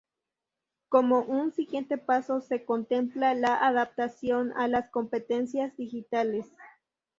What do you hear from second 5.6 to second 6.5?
digitales.